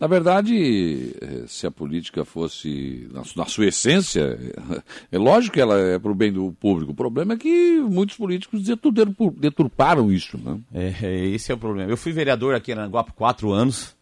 Na 0.00 0.06
verdade, 0.06 1.12
eh, 1.20 1.44
se 1.48 1.66
a 1.66 1.72
política 1.72 2.24
fosse, 2.24 3.08
na 3.34 3.46
sua 3.46 3.66
essência, 3.66 4.38
é 5.10 5.18
lógico 5.18 5.54
que 5.54 5.60
ela 5.60 5.76
é 5.76 5.98
para 5.98 6.12
o 6.12 6.14
bem 6.14 6.32
do 6.32 6.52
público. 6.52 6.92
O 6.92 6.94
problema 6.94 7.34
é 7.34 7.36
que 7.36 7.80
muitos 7.80 8.16
políticos 8.16 8.62
deturparam 9.36 10.12
isso. 10.12 10.38
Né? 10.38 10.60
É, 10.72 10.94
é, 11.02 11.26
esse 11.26 11.50
é 11.50 11.54
o 11.54 11.58
problema. 11.58 11.90
Eu 11.90 11.96
fui 11.96 12.12
vereador 12.12 12.54
aqui 12.54 12.70
em 12.70 12.74
Aranguá 12.74 13.02
por 13.02 13.12
quatro 13.12 13.50
anos. 13.50 13.97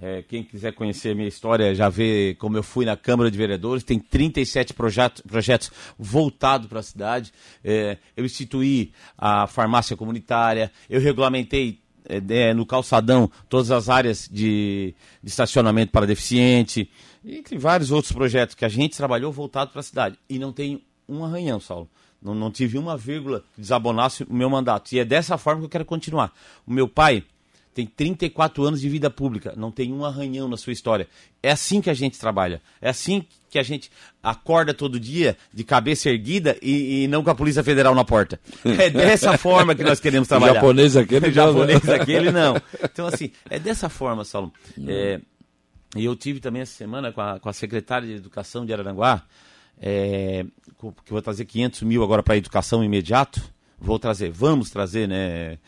É, 0.00 0.22
quem 0.22 0.42
quiser 0.42 0.72
conhecer 0.72 1.10
a 1.10 1.14
minha 1.14 1.28
história 1.28 1.72
já 1.74 1.88
vê 1.88 2.36
como 2.40 2.56
eu 2.56 2.62
fui 2.64 2.84
na 2.84 2.96
Câmara 2.96 3.30
de 3.30 3.38
Vereadores. 3.38 3.84
Tem 3.84 3.98
37 3.98 4.74
projetos, 4.74 5.22
projetos 5.22 5.70
voltados 5.98 6.66
para 6.66 6.80
a 6.80 6.82
cidade. 6.82 7.32
É, 7.62 7.98
eu 8.16 8.24
instituí 8.24 8.92
a 9.16 9.46
farmácia 9.46 9.96
comunitária, 9.96 10.72
eu 10.90 11.00
regulamentei 11.00 11.78
é, 12.08 12.20
é, 12.28 12.54
no 12.54 12.66
calçadão 12.66 13.30
todas 13.48 13.70
as 13.70 13.88
áreas 13.88 14.28
de, 14.30 14.94
de 15.22 15.30
estacionamento 15.30 15.92
para 15.92 16.06
deficiente, 16.06 16.90
entre 17.24 17.56
vários 17.56 17.90
outros 17.90 18.12
projetos 18.12 18.54
que 18.54 18.64
a 18.64 18.68
gente 18.68 18.96
trabalhou 18.96 19.32
voltado 19.32 19.70
para 19.70 19.80
a 19.80 19.84
cidade. 19.84 20.18
E 20.28 20.38
não 20.38 20.52
tem 20.52 20.84
um 21.08 21.24
arranhão, 21.24 21.60
Saulo. 21.60 21.88
Não, 22.20 22.34
não 22.34 22.50
tive 22.50 22.78
uma 22.78 22.96
vírgula 22.96 23.44
que 23.54 23.60
desabonasse 23.60 24.24
o 24.24 24.34
meu 24.34 24.50
mandato. 24.50 24.92
E 24.92 24.98
é 24.98 25.04
dessa 25.04 25.38
forma 25.38 25.60
que 25.60 25.66
eu 25.66 25.70
quero 25.70 25.84
continuar. 25.84 26.32
O 26.66 26.72
meu 26.72 26.88
pai 26.88 27.22
tem 27.74 27.84
34 27.84 28.62
anos 28.62 28.80
de 28.80 28.88
vida 28.88 29.10
pública, 29.10 29.52
não 29.56 29.70
tem 29.72 29.92
um 29.92 30.04
arranhão 30.04 30.48
na 30.48 30.56
sua 30.56 30.72
história. 30.72 31.08
É 31.42 31.50
assim 31.50 31.80
que 31.80 31.90
a 31.90 31.94
gente 31.94 32.18
trabalha. 32.18 32.62
É 32.80 32.88
assim 32.88 33.26
que 33.50 33.58
a 33.58 33.62
gente 33.64 33.90
acorda 34.22 34.72
todo 34.72 34.98
dia 34.98 35.36
de 35.52 35.64
cabeça 35.64 36.08
erguida 36.08 36.56
e, 36.62 37.04
e 37.04 37.08
não 37.08 37.24
com 37.24 37.30
a 37.30 37.34
Polícia 37.34 37.64
Federal 37.64 37.94
na 37.94 38.04
porta. 38.04 38.40
É 38.64 38.88
dessa 38.88 39.36
forma 39.38 39.74
que 39.74 39.82
nós 39.82 39.98
queremos 39.98 40.28
trabalhar. 40.28 40.52
O 40.52 40.54
japonês 40.54 40.96
aquele 40.96 41.28
o 41.28 41.32
japonês 41.32 41.88
aquele 41.88 42.30
não. 42.30 42.54
Então, 42.82 43.08
assim, 43.08 43.32
é 43.50 43.58
dessa 43.58 43.88
forma, 43.88 44.24
Saulo. 44.24 44.52
É, 44.86 45.20
e 45.96 46.04
eu 46.04 46.14
tive 46.14 46.38
também 46.38 46.62
essa 46.62 46.72
semana 46.72 47.12
com 47.12 47.20
a, 47.20 47.40
com 47.40 47.48
a 47.48 47.52
secretária 47.52 48.06
de 48.06 48.14
Educação 48.14 48.64
de 48.64 48.72
Araranguá, 48.72 49.22
é, 49.80 50.44
que 51.04 51.10
vou 51.10 51.20
trazer 51.20 51.44
500 51.44 51.82
mil 51.82 52.04
agora 52.04 52.22
para 52.22 52.34
a 52.34 52.36
educação 52.38 52.84
imediato. 52.84 53.42
Vou 53.78 53.98
trazer, 53.98 54.30
vamos 54.30 54.70
trazer, 54.70 55.08
né? 55.08 55.58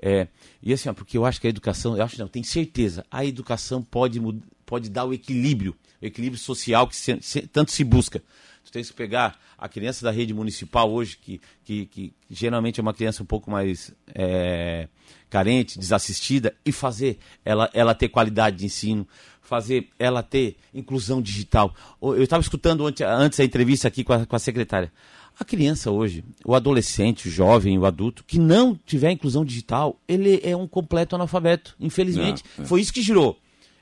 É, 0.00 0.26
e 0.62 0.72
assim, 0.72 0.88
ó, 0.88 0.92
porque 0.92 1.16
eu 1.16 1.24
acho 1.24 1.40
que 1.40 1.46
a 1.46 1.50
educação, 1.50 1.96
eu 1.96 2.02
acho 2.02 2.18
não, 2.18 2.28
tenho 2.28 2.44
certeza, 2.44 3.04
a 3.10 3.24
educação 3.24 3.82
pode, 3.82 4.20
pode 4.66 4.90
dar 4.90 5.04
o 5.04 5.12
equilíbrio, 5.12 5.76
o 6.02 6.06
equilíbrio 6.06 6.40
social 6.40 6.88
que 6.88 6.96
se, 6.96 7.16
se, 7.20 7.42
tanto 7.42 7.70
se 7.70 7.84
busca. 7.84 8.22
Tu 8.64 8.72
tens 8.72 8.90
que 8.90 8.96
pegar 8.96 9.38
a 9.58 9.68
criança 9.68 10.04
da 10.04 10.10
rede 10.10 10.34
municipal 10.34 10.90
hoje, 10.90 11.16
que, 11.18 11.40
que, 11.64 11.86
que 11.86 12.14
geralmente 12.30 12.80
é 12.80 12.82
uma 12.82 12.94
criança 12.94 13.22
um 13.22 13.26
pouco 13.26 13.50
mais 13.50 13.94
é, 14.14 14.88
carente, 15.30 15.78
desassistida, 15.78 16.54
e 16.64 16.72
fazer 16.72 17.18
ela, 17.44 17.70
ela 17.72 17.94
ter 17.94 18.08
qualidade 18.08 18.56
de 18.56 18.66
ensino, 18.66 19.06
fazer 19.40 19.90
ela 19.98 20.22
ter 20.22 20.56
inclusão 20.72 21.20
digital. 21.20 21.74
Eu 22.00 22.22
estava 22.22 22.40
escutando 22.40 22.84
antes 22.86 23.38
a 23.38 23.44
entrevista 23.44 23.86
aqui 23.86 24.02
com 24.02 24.14
a, 24.14 24.26
com 24.26 24.34
a 24.34 24.38
secretária. 24.38 24.90
A 25.38 25.44
criança 25.44 25.90
hoje, 25.90 26.24
o 26.44 26.54
adolescente, 26.54 27.28
o 27.28 27.30
jovem, 27.30 27.76
o 27.78 27.84
adulto, 27.84 28.22
que 28.24 28.38
não 28.38 28.78
tiver 28.86 29.10
inclusão 29.10 29.44
digital, 29.44 29.98
ele 30.06 30.40
é 30.44 30.56
um 30.56 30.66
completo 30.66 31.16
analfabeto. 31.16 31.74
Infelizmente, 31.80 32.44
é. 32.58 32.64
foi 32.64 32.80
isso 32.80 32.92
que 32.92 33.02
girou. 33.02 33.36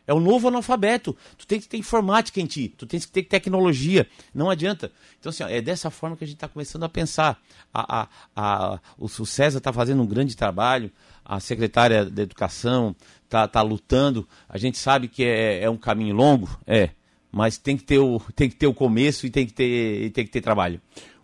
É 0.07 0.13
o 0.13 0.19
novo 0.19 0.49
analfabeto. 0.49 1.17
Tu 1.39 1.47
tem 1.47 1.61
que 1.61 1.69
ter 1.69 1.77
informática 1.77 2.41
em 2.41 2.47
ti, 2.47 2.69
tu 2.77 2.87
tem 2.87 2.99
que 2.99 3.07
ter 3.07 3.23
tecnologia. 3.23 4.07
Não 4.35 4.51
adianta. 4.51 4.91
Então, 5.21 5.31
assim, 5.31 5.43
ó, 5.45 5.49
é 5.49 5.61
dessa 5.61 5.91
forma 5.91 6.17
que 6.17 6.25
a 6.25 6.27
gente 6.27 6.37
está 6.37 6.49
começando 6.49 6.85
a 6.85 6.89
pensar. 6.89 7.41
A, 7.73 8.03
a, 8.03 8.09
a, 8.35 8.81
o, 8.99 9.05
o 9.05 9.27
César 9.27 9.59
está 9.59 9.73
fazendo 9.73 10.03
um 10.03 10.07
grande 10.07 10.37
trabalho, 10.37 10.91
a 11.25 11.39
secretária 11.39 12.05
da 12.05 12.23
Educação 12.23 12.97
está 13.25 13.47
tá 13.47 13.63
lutando. 13.63 14.27
A 14.49 14.59
gente 14.59 14.79
sabe 14.79 15.07
que 15.07 15.23
é, 15.23 15.63
é 15.63 15.71
um 15.71 15.77
caminho 15.77 16.15
longo, 16.15 16.49
é, 16.67 16.91
mas 17.31 17.57
tem 17.57 17.77
que 17.77 17.85
ter 17.85 17.99
o, 17.99 18.21
tem 18.35 18.51
que 18.51 18.57
ter 18.57 18.67
o 18.67 18.75
começo 18.75 19.27
e 19.27 19.31
tem 19.31 19.47
que 19.47 19.53
ter, 19.53 20.11
tem 20.11 20.25
que 20.25 20.31
ter 20.31 20.41
trabalho. 20.41 20.81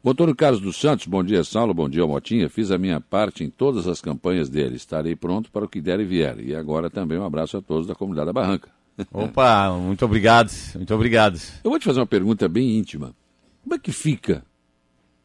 O 0.08 0.10
Antônio 0.10 0.34
Carlos 0.34 0.62
dos 0.62 0.78
Santos, 0.78 1.06
bom 1.06 1.22
dia, 1.22 1.44
Saulo, 1.44 1.74
bom 1.74 1.86
dia, 1.86 2.06
Motinha. 2.06 2.48
Fiz 2.48 2.70
a 2.70 2.78
minha 2.78 2.98
parte 2.98 3.44
em 3.44 3.50
todas 3.50 3.86
as 3.86 4.00
campanhas 4.00 4.48
dele. 4.48 4.74
Estarei 4.74 5.14
pronto 5.14 5.50
para 5.50 5.66
o 5.66 5.68
que 5.68 5.82
der 5.82 6.00
e 6.00 6.04
vier. 6.06 6.40
E 6.40 6.54
agora 6.54 6.88
também 6.88 7.18
um 7.18 7.26
abraço 7.26 7.58
a 7.58 7.60
todos 7.60 7.86
da 7.86 7.94
comunidade 7.94 8.24
da 8.24 8.32
Barranca. 8.32 8.70
Opa, 9.12 9.70
muito 9.72 10.02
obrigado, 10.06 10.50
muito 10.76 10.94
obrigado. 10.94 11.38
Eu 11.62 11.68
vou 11.68 11.78
te 11.78 11.84
fazer 11.84 12.00
uma 12.00 12.06
pergunta 12.06 12.48
bem 12.48 12.78
íntima. 12.78 13.14
Como 13.62 13.74
é 13.74 13.78
que 13.78 13.92
fica 13.92 14.42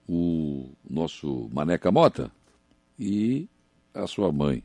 o 0.06 0.68
nosso 0.90 1.50
Maneca 1.54 1.90
Mota 1.90 2.30
e 3.00 3.48
a 3.94 4.06
sua 4.06 4.34
mãe? 4.34 4.62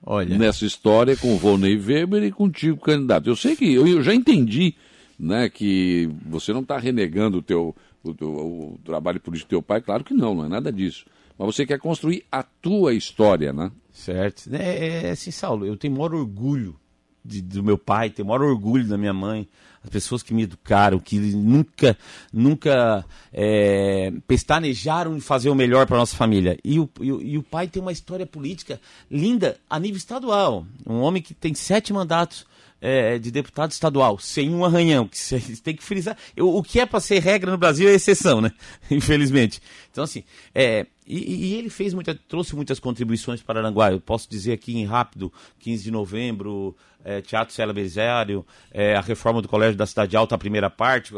Olha. 0.00 0.38
Nessa 0.38 0.64
história 0.64 1.16
com 1.16 1.34
o 1.34 1.36
Volney 1.36 1.76
Weber 1.76 2.22
e 2.22 2.30
contigo, 2.30 2.80
candidato. 2.80 3.28
Eu 3.28 3.34
sei 3.34 3.56
que, 3.56 3.74
eu 3.74 4.00
já 4.00 4.14
entendi 4.14 4.76
né, 5.20 5.50
que 5.50 6.08
você 6.24 6.52
não 6.52 6.62
está 6.62 6.78
renegando 6.78 7.38
o 7.38 7.42
teu 7.42 7.74
o, 8.02 8.10
o, 8.24 8.74
o 8.74 8.78
trabalho 8.84 9.20
político 9.20 9.48
do 9.48 9.50
teu 9.50 9.62
pai? 9.62 9.80
Claro 9.80 10.04
que 10.04 10.14
não, 10.14 10.34
não 10.34 10.44
é 10.44 10.48
nada 10.48 10.72
disso. 10.72 11.04
Mas 11.38 11.54
você 11.54 11.64
quer 11.64 11.78
construir 11.78 12.24
a 12.30 12.42
tua 12.42 12.92
história, 12.92 13.52
né? 13.52 13.70
Certo. 13.90 14.54
É, 14.54 15.06
é 15.06 15.10
assim, 15.10 15.30
Saulo, 15.30 15.66
eu 15.66 15.76
tenho 15.76 15.94
maior 15.94 16.14
orgulho 16.14 16.78
de, 17.24 17.40
do 17.40 17.62
meu 17.62 17.78
pai, 17.78 18.10
tenho 18.10 18.28
maior 18.28 18.42
orgulho 18.42 18.86
da 18.86 18.96
minha 18.96 19.12
mãe, 19.12 19.48
as 19.82 19.90
pessoas 19.90 20.22
que 20.22 20.34
me 20.34 20.42
educaram, 20.42 20.98
que 20.98 21.18
nunca, 21.18 21.96
nunca 22.32 23.04
é, 23.32 24.12
pestanejaram 24.26 25.16
em 25.16 25.20
fazer 25.20 25.48
o 25.50 25.54
melhor 25.54 25.86
para 25.86 25.96
nossa 25.96 26.16
família. 26.16 26.58
E 26.64 26.78
o, 26.78 26.88
e, 27.00 27.06
e 27.06 27.38
o 27.38 27.42
pai 27.42 27.68
tem 27.68 27.80
uma 27.80 27.92
história 27.92 28.26
política 28.26 28.80
linda 29.10 29.58
a 29.68 29.78
nível 29.78 29.96
estadual. 29.96 30.66
Um 30.86 31.00
homem 31.00 31.22
que 31.22 31.34
tem 31.34 31.54
sete 31.54 31.92
mandatos 31.92 32.46
é, 32.80 33.18
de 33.18 33.30
deputado 33.30 33.70
estadual, 33.70 34.18
sem 34.18 34.54
um 34.54 34.64
arranhão, 34.64 35.06
que 35.06 35.18
tem 35.62 35.76
que 35.76 35.82
frisar. 35.82 36.16
Eu, 36.36 36.48
o 36.48 36.62
que 36.62 36.80
é 36.80 36.86
para 36.86 37.00
ser 37.00 37.20
regra 37.20 37.50
no 37.50 37.58
Brasil 37.58 37.88
é 37.88 37.92
exceção, 37.92 38.40
né? 38.40 38.52
Infelizmente. 38.90 39.60
Então, 39.90 40.04
assim, 40.04 40.22
é, 40.54 40.86
e, 41.06 41.52
e, 41.52 41.54
ele 41.54 41.68
fez 41.68 41.92
muita, 41.92 42.14
trouxe 42.14 42.54
muitas 42.54 42.78
contribuições 42.78 43.42
para 43.42 43.58
Aranguá. 43.58 43.90
Eu 43.90 44.00
posso 44.00 44.30
dizer 44.30 44.52
aqui 44.52 44.78
em 44.78 44.84
rápido, 44.84 45.32
15 45.58 45.82
de 45.82 45.90
novembro, 45.90 46.76
é, 47.04 47.20
Teatro 47.20 47.52
Cela 47.52 47.72
Belisário, 47.72 48.46
é, 48.70 48.94
a 48.94 49.00
reforma 49.00 49.42
do 49.42 49.48
Colégio 49.48 49.76
da 49.76 49.86
Cidade 49.86 50.16
Alta, 50.16 50.36
a 50.36 50.38
primeira 50.38 50.70
parte, 50.70 51.12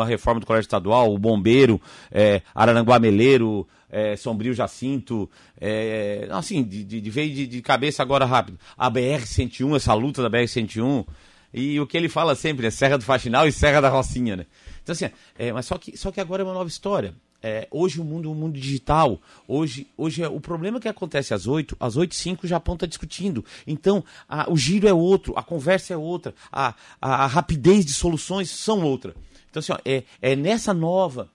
a 0.00 0.04
reforma 0.04 0.40
do 0.40 0.46
Colégio 0.46 0.66
Estadual, 0.66 1.12
o 1.12 1.18
Bombeiro, 1.18 1.80
é, 2.10 2.42
Araranguá 2.54 2.98
Meleiro, 2.98 3.66
é, 3.88 4.14
Sombrio 4.16 4.52
Jacinto, 4.52 5.28
é, 5.58 6.28
assim, 6.30 6.62
de, 6.62 6.84
de 6.84 7.10
veio 7.10 7.34
de, 7.34 7.46
de, 7.46 7.62
cabeça 7.62 8.02
agora 8.02 8.26
rápido. 8.26 8.58
A 8.76 8.90
BR-101, 8.90 9.76
essa 9.76 9.94
luta 9.94 10.22
da 10.22 10.30
BR-101, 10.30 11.06
e 11.52 11.80
o 11.80 11.86
que 11.86 11.96
ele 11.96 12.08
fala 12.08 12.34
sempre, 12.34 12.64
né? 12.64 12.70
Serra 12.70 12.96
do 12.96 13.04
Faxinal 13.04 13.46
e 13.48 13.52
Serra 13.52 13.80
da 13.80 13.88
Rocinha, 13.88 14.36
né? 14.36 14.46
Então, 14.82 14.92
assim, 14.92 15.10
é, 15.38 15.52
mas 15.52 15.66
só 15.66 15.76
que, 15.78 15.96
só 15.96 16.12
que 16.12 16.20
agora 16.20 16.42
é 16.42 16.44
uma 16.44 16.54
nova 16.54 16.68
história. 16.68 17.14
É, 17.42 17.66
hoje 17.70 18.00
o 18.00 18.04
mundo 18.04 18.30
o 18.30 18.34
mundo 18.34 18.58
digital, 18.58 19.18
hoje, 19.48 19.86
hoje 19.96 20.22
é, 20.22 20.28
o 20.28 20.38
problema 20.38 20.78
que 20.78 20.88
acontece 20.88 21.32
às 21.32 21.46
8, 21.46 21.76
às 21.80 21.96
8 21.96 22.12
e 22.12 22.14
5 22.14 22.44
o 22.44 22.48
Japão 22.48 22.74
está 22.74 22.86
discutindo. 22.86 23.44
Então, 23.66 24.04
a, 24.28 24.50
o 24.50 24.56
giro 24.56 24.86
é 24.86 24.92
outro, 24.92 25.32
a 25.36 25.42
conversa 25.42 25.94
é 25.94 25.96
outra, 25.96 26.34
a, 26.52 26.74
a, 27.00 27.24
a 27.24 27.26
rapidez 27.26 27.86
de 27.86 27.92
soluções 27.92 28.50
são 28.50 28.82
outra. 28.82 29.14
Então, 29.50 29.60
assim, 29.60 29.72
ó, 29.72 29.78
é, 29.84 30.04
é 30.20 30.36
nessa 30.36 30.74
nova, 30.74 31.30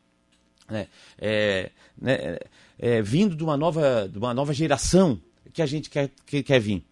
né, 0.69 0.88
é, 1.17 1.71
né, 2.00 2.38
é, 2.77 3.01
vindo 3.01 3.35
de 3.35 3.43
uma, 3.43 3.57
nova, 3.57 4.07
de 4.07 4.17
uma 4.17 4.33
nova 4.33 4.53
geração 4.53 5.19
que 5.51 5.62
a 5.62 5.65
gente 5.65 5.89
quer, 5.89 6.12
que, 6.25 6.43
quer 6.43 6.59
vir. 6.59 6.83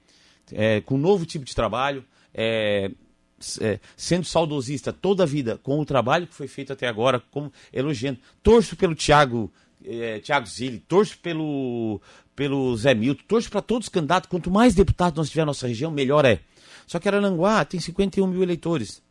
É, 0.52 0.82
com 0.82 0.96
um 0.96 1.00
novo 1.00 1.26
tipo 1.26 1.46
de 1.46 1.56
trabalho, 1.56 2.04
é, 3.62 3.80
sendo 3.96 4.26
saudosista 4.26 4.92
toda 4.92 5.24
a 5.24 5.26
vida 5.26 5.60
com 5.62 5.80
o 5.80 5.86
trabalho 5.86 6.28
que 6.28 6.34
foi 6.34 6.48
feito 6.48 6.74
até 6.74 6.88
agora, 6.88 7.22
como 7.32 7.52
elogiando. 7.72 8.20
Torço 8.42 8.76
pelo 8.76 8.96
Thiago, 8.96 9.52
é, 9.86 10.20
Thiago 10.20 10.48
Zilli, 10.48 10.80
torço 10.80 11.18
pelo, 11.20 12.02
pelo 12.36 12.76
Zé 12.78 12.94
Milton, 12.94 13.24
torço 13.28 13.50
para 13.50 13.62
todos 13.62 13.88
os 13.88 13.90
candidatos. 13.90 14.30
Quanto 14.30 14.50
mais 14.50 14.74
deputados 14.74 15.18
nós 15.18 15.30
tiver 15.30 15.42
na 15.42 15.48
nossa 15.48 15.68
região, 15.68 15.92
melhor 15.92 16.26
é. 16.26 16.40
Só 16.88 17.00
que 17.00 17.08
Arananguá 17.08 17.64
tem 17.66 17.80
51 17.80 18.28
mil 18.28 18.44
eleitores. 18.44 19.02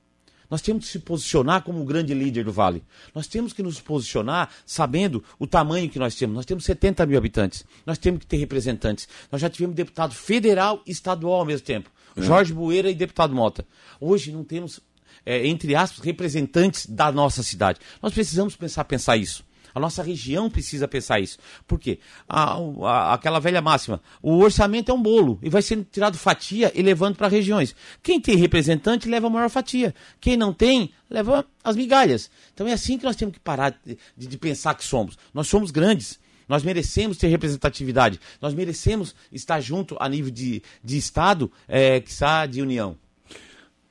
Nós 0.53 0.61
temos 0.61 0.85
que 0.85 0.93
se 0.93 0.99
posicionar 0.99 1.63
como 1.63 1.81
um 1.81 1.85
grande 1.87 2.13
líder 2.13 2.45
do 2.45 2.53
Vale. 2.53 2.85
Nós 3.15 3.27
temos 3.27 3.55
que 3.55 3.63
nos 3.63 3.81
posicionar 3.81 4.51
sabendo 4.67 5.25
o 5.39 5.47
tamanho 5.47 5.89
que 5.89 5.99
nós 5.99 6.15
temos. 6.15 6.37
Nós 6.37 6.45
temos 6.45 6.67
70 6.67 7.07
mil 7.07 7.17
habitantes. 7.17 7.65
Nós 7.87 7.97
temos 7.97 8.21
que 8.21 8.27
ter 8.27 8.37
representantes. 8.37 9.09
Nós 9.31 9.41
já 9.41 9.49
tivemos 9.49 9.75
deputado 9.75 10.13
federal 10.13 10.83
e 10.87 10.93
estadual 10.93 11.41
ao 11.41 11.47
mesmo 11.47 11.65
tempo. 11.65 11.91
É. 12.15 12.21
Jorge 12.21 12.53
Bueira 12.53 12.91
e 12.91 12.95
deputado 12.95 13.35
Mota. 13.35 13.67
Hoje 13.99 14.31
não 14.31 14.45
temos, 14.45 14.79
é, 15.25 15.47
entre 15.47 15.75
aspas, 15.75 16.05
representantes 16.05 16.85
da 16.85 17.11
nossa 17.11 17.43
cidade. 17.43 17.81
Nós 18.03 18.13
precisamos 18.13 18.55
pensar, 18.55 18.85
pensar 18.85 19.17
isso. 19.17 19.43
A 19.75 19.81
nossa 19.81 20.03
região 20.03 20.51
precisa 20.51 20.87
pensar 20.87 21.21
isso. 21.21 21.39
Por 21.67 21.79
quê? 21.79 21.99
A, 22.29 22.57
a, 22.83 23.15
aquela 23.15 23.39
velha 23.39 23.63
máxima: 23.63 24.01
o 24.23 24.39
orçamento 24.39 24.91
é 24.91 24.95
um 24.95 25.03
bolo 25.03 25.39
e 25.43 25.49
vai 25.49 25.63
sendo 25.63 25.87
tirado 25.91 26.17
fatia 26.19 26.71
e 26.75 26.83
levando 26.83 27.17
para 27.17 27.29
regiões. 27.29 27.75
Quem 28.03 28.21
tem 28.21 28.37
representante 28.37 29.09
leva 29.09 29.27
a 29.27 29.31
maior 29.31 29.51
fatia. 29.51 29.95
Quem 30.21 30.37
não 30.37 30.53
tem, 30.53 30.93
leva 31.09 31.45
as 31.63 31.77
migalhas. 31.77 32.31
Então 32.53 32.67
é 32.67 32.73
assim 32.73 32.99
que 32.99 33.05
nós 33.05 33.17
temos 33.17 33.35
que 33.35 33.41
parar 33.41 33.79
de, 33.85 33.97
de, 34.17 34.39
pensar 34.39 34.75
que 34.75 34.85
somos. 34.85 35.19
Nós 35.33 35.49
somos 35.49 35.71
grandes. 35.71 36.21
Nós 36.49 36.63
merecemos 36.63 37.17
ter 37.17 37.29
representatividade. 37.29 38.21
Nós 38.41 38.53
merecemos 38.53 39.15
estar 39.33 39.61
junto 39.61 39.97
a 39.99 40.09
nível 40.09 40.31
de, 40.31 40.63
de 40.83 40.97
Estado, 40.99 41.51
é, 41.67 42.01
que 42.01 42.11
está 42.11 42.45
de 42.47 42.61
união. 42.61 42.97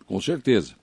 Com 0.05 0.19
certeza. 0.21 0.80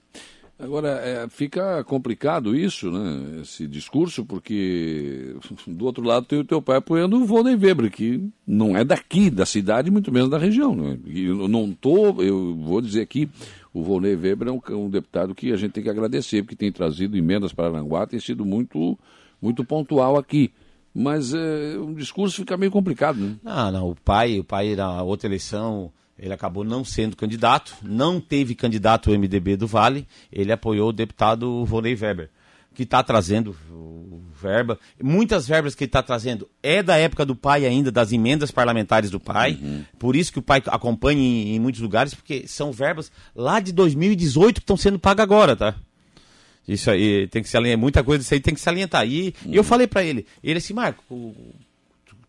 Agora, 0.58 0.88
é, 0.88 1.28
fica 1.28 1.84
complicado 1.84 2.54
isso, 2.56 2.90
né? 2.90 3.42
Esse 3.42 3.66
discurso, 3.66 4.24
porque 4.24 5.36
do 5.68 5.84
outro 5.84 6.02
lado 6.02 6.26
tem 6.26 6.40
o 6.40 6.44
teu 6.44 6.60
pai 6.60 6.78
apoiando 6.78 7.16
o 7.16 7.24
Volney 7.24 7.54
Weber, 7.54 7.90
que 7.92 8.28
não 8.44 8.76
é 8.76 8.84
daqui, 8.84 9.30
da 9.30 9.46
cidade, 9.46 9.88
muito 9.88 10.10
menos 10.10 10.28
da 10.28 10.36
região. 10.36 10.74
Né? 10.74 10.98
Eu 11.06 11.46
não 11.46 11.70
tô, 11.72 12.20
eu 12.20 12.56
vou 12.56 12.80
dizer 12.80 13.02
aqui, 13.02 13.28
o 13.72 13.84
Volney 13.84 14.16
Weber 14.16 14.48
é 14.48 14.50
um, 14.50 14.60
um, 14.76 14.90
deputado 14.90 15.32
que 15.32 15.52
a 15.52 15.56
gente 15.56 15.72
tem 15.72 15.84
que 15.84 15.90
agradecer, 15.90 16.42
porque 16.42 16.56
tem 16.56 16.72
trazido 16.72 17.16
emendas 17.16 17.52
para 17.52 17.68
Aranguá, 17.68 18.04
tem 18.04 18.18
sido 18.18 18.44
muito, 18.44 18.98
muito 19.40 19.64
pontual 19.64 20.16
aqui 20.16 20.50
mas 20.94 21.32
é, 21.32 21.78
um 21.78 21.94
discurso 21.94 22.36
fica 22.36 22.56
meio 22.56 22.72
complicado, 22.72 23.20
né? 23.20 23.36
Ah, 23.44 23.70
não, 23.70 23.90
o 23.90 23.94
pai, 23.94 24.40
o 24.40 24.42
pai 24.42 24.74
na 24.74 25.00
outra 25.02 25.28
eleição, 25.28 25.92
ele 26.18 26.32
acabou 26.32 26.64
não 26.64 26.84
sendo 26.84 27.16
candidato, 27.16 27.74
não 27.82 28.20
teve 28.20 28.54
candidato 28.54 29.10
o 29.10 29.18
MDB 29.18 29.56
do 29.56 29.66
Vale, 29.66 30.06
ele 30.32 30.52
apoiou 30.52 30.88
o 30.88 30.92
deputado 30.92 31.64
Volney 31.64 31.94
Weber, 31.94 32.28
que 32.74 32.82
está 32.82 33.02
trazendo 33.02 33.54
verba. 34.40 34.78
Muitas 35.02 35.46
verbas 35.46 35.74
que 35.74 35.84
ele 35.84 35.88
está 35.88 36.02
trazendo 36.02 36.48
é 36.62 36.82
da 36.82 36.96
época 36.96 37.24
do 37.24 37.34
pai 37.34 37.66
ainda, 37.66 37.90
das 37.90 38.12
emendas 38.12 38.50
parlamentares 38.50 39.10
do 39.10 39.20
pai. 39.20 39.58
Uhum. 39.60 39.84
Por 39.98 40.16
isso 40.16 40.32
que 40.32 40.38
o 40.38 40.42
pai 40.42 40.62
acompanha 40.66 41.20
em, 41.20 41.56
em 41.56 41.60
muitos 41.60 41.80
lugares, 41.80 42.14
porque 42.14 42.46
são 42.46 42.72
verbas 42.72 43.10
lá 43.34 43.60
de 43.60 43.72
2018 43.72 44.54
que 44.54 44.60
estão 44.60 44.76
sendo 44.76 44.98
pagas 44.98 45.24
agora, 45.24 45.56
tá? 45.56 45.74
Isso 46.66 46.90
aí 46.90 47.26
tem 47.28 47.42
que 47.42 47.48
se 47.48 47.56
alinhar, 47.56 47.78
muita 47.78 48.04
coisa 48.04 48.22
disso 48.22 48.34
aí 48.34 48.40
tem 48.40 48.54
que 48.54 48.60
se 48.60 48.68
alientar. 48.68 49.06
E, 49.06 49.34
uhum. 49.44 49.54
eu 49.54 49.64
falei 49.64 49.86
para 49.86 50.04
ele, 50.04 50.26
ele 50.44 50.58
assim, 50.58 50.74
Marco, 50.74 51.34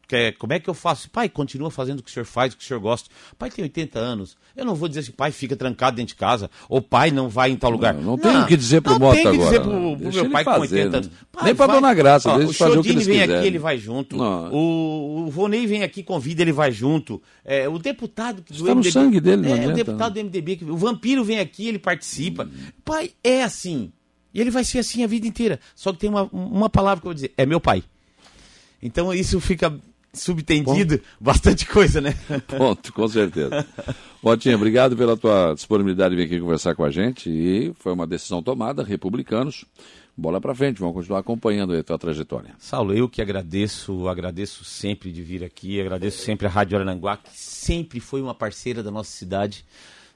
quer, 0.10 0.34
como 0.34 0.52
é 0.54 0.60
que 0.60 0.68
eu 0.68 0.74
faço? 0.74 1.10
Pai, 1.12 1.30
continua 1.30 1.70
fazendo 1.70 2.00
o 2.00 2.04
que 2.04 2.10
o 2.10 2.14
senhor 2.14 2.26
faz, 2.26 2.54
o 2.54 2.58
que 2.58 2.64
o 2.64 2.68
senhor 2.68 2.80
gosta. 2.80 3.10
Pai 3.38 3.52
tem 3.52 3.64
80 3.64 4.00
anos. 4.00 4.36
Eu 4.58 4.66
não 4.66 4.74
vou 4.74 4.90
dizer 4.90 5.02
assim, 5.02 5.12
pai 5.12 5.32
fica 5.32 5.56
trancado 5.56 5.98
dentro 5.98 6.10
de 6.10 6.20
casa, 6.20 6.50
ou 6.68 6.82
pai 6.82 7.12
não 7.12 7.30
vai 7.30 7.52
em 7.52 7.56
tal 7.56 7.70
lugar. 7.70 7.94
Não, 7.94 8.02
não 8.02 8.18
tenho 8.18 8.42
o 8.42 8.48
que 8.48 8.58
dizer 8.58 8.82
pro 8.82 9.00
Mota 9.00 9.20
agora. 9.20 9.24
Não 9.24 9.32
tem 9.32 9.40
que 9.40 9.46
dizer 9.46 9.62
pro, 9.62 9.98
pro 9.98 10.14
meu 10.14 10.32
pai 10.32 10.44
fazer, 10.44 10.58
com 10.58 10.62
80 10.62 10.98
anos. 10.98 11.10
Pai, 11.32 11.44
Nem 11.46 11.56
pra 11.56 11.68
vai, 11.68 11.76
Dona 11.76 11.94
Graça, 11.94 12.30
ó, 12.32 12.38
deixa 12.38 12.52
o 12.52 12.56
fazer 12.56 12.80
o 12.80 12.82
que 12.82 12.90
eles 12.90 13.06
vem 13.06 13.20
quiserem. 13.20 13.38
aqui, 13.38 13.48
ele 13.48 13.60
vai 13.60 13.78
junto. 13.78 14.18
Não. 14.18 14.52
O, 14.52 15.28
o 15.28 15.30
Vonei 15.30 15.68
vem 15.68 15.84
aqui, 15.84 16.02
convida, 16.02 16.42
ele 16.42 16.52
vai 16.52 16.72
junto. 16.72 17.22
É, 17.46 17.70
o 17.70 17.78
deputado 17.78 18.42
do 18.42 18.54
Está 18.54 18.76
MDB... 18.76 18.88
no 18.88 18.92
sangue 18.92 19.22
dele, 19.22 19.48
não 19.48 19.56
é, 19.56 19.68
O 19.68 19.74
deputado 19.74 20.14
do 20.16 20.24
MDB, 20.24 20.60
o 20.64 20.76
Vampiro 20.76 21.24
vem 21.24 21.40
aqui, 21.40 21.68
ele 21.68 21.80
participa. 21.80 22.46
Hum. 22.46 22.72
Pai, 22.84 23.12
é 23.24 23.44
assim. 23.44 23.92
E 24.34 24.42
ele 24.42 24.50
vai 24.50 24.64
ser 24.64 24.80
assim 24.80 25.04
a 25.04 25.08
vida 25.08 25.28
inteira. 25.28 25.60
Só 25.76 25.92
que 25.92 26.00
tem 26.00 26.10
uma, 26.10 26.24
uma 26.32 26.70
palavra 26.70 27.02
que 27.02 27.08
eu 27.08 27.10
vou 27.10 27.16
dizer: 27.16 27.32
é 27.38 27.46
meu 27.46 27.60
pai. 27.60 27.84
Então 28.82 29.14
isso 29.14 29.40
fica 29.40 29.74
subtendido, 30.14 30.98
Bom. 30.98 31.04
bastante 31.20 31.66
coisa, 31.66 32.02
né? 32.02 32.16
Ponto, 32.48 32.92
com 32.94 33.08
certeza. 33.08 33.66
Botinha, 34.22 34.56
obrigado 34.56 34.96
pela 34.98 35.16
tua 35.16 35.54
disponibilidade 35.54 36.16
de 36.16 36.22
vir 36.22 36.28
aqui 36.28 36.40
conversar 36.40 36.76
com 36.76 36.84
a 36.84 36.92
gente. 36.92 37.30
E 37.30 37.74
foi 37.80 37.94
uma 37.94 38.08
decisão 38.08 38.42
tomada, 38.42 38.84
republicanos. 38.84 39.66
Bola 40.18 40.42
para 40.42 40.54
frente, 40.54 40.80
vamos 40.82 40.96
continuar 40.96 41.20
acompanhando 41.20 41.74
a 41.74 41.82
tua 41.82 41.98
trajetória. 41.98 42.54
Saulo, 42.60 42.94
eu 42.94 43.08
que 43.08 43.22
agradeço, 43.22 44.10
agradeço 44.10 44.66
sempre 44.66 45.14
de 45.14 45.24
vir 45.24 45.46
aqui, 45.46 45.80
agradeço 45.80 46.18
sempre 46.18 46.46
a 46.46 46.50
Rádio 46.50 46.76
Arananguá, 46.76 47.16
que 47.16 47.30
sempre 47.34 48.02
foi 48.02 48.22
uma 48.22 48.36
parceira 48.36 48.84
da 48.84 48.92
nossa 48.92 49.12
cidade, 49.12 49.64